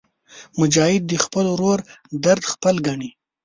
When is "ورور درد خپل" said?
1.53-2.75